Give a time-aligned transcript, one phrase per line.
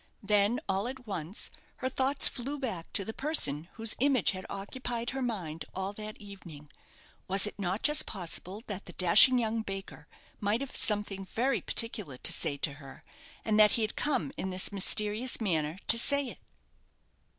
[0.23, 5.11] Then, all at once, her thoughts flew back to the person whose image had occupied
[5.11, 6.71] her mind all that evening.
[7.27, 10.07] Was it not just possible that the dashing young baker
[10.39, 13.03] might have something very particular to say to her,
[13.45, 16.39] and that he had come in this mysterious manner to say it?